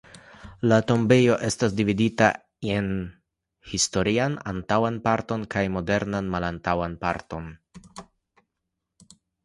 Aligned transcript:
La 0.69 0.77
tombejo 0.91 1.35
estas 1.49 1.75
dividita 1.79 2.29
en 2.77 2.89
historian 3.75 4.39
antaŭan 4.55 4.99
parton 5.07 5.47
kaj 5.55 5.65
modernan 5.77 6.35
malantaŭan 6.37 7.01
parton. 7.07 7.57